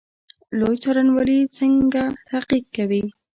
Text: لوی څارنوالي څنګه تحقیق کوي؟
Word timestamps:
لوی 0.59 0.75
څارنوالي 0.83 1.39
څنګه 1.57 2.03
تحقیق 2.27 2.65
کوي؟ 2.75 3.03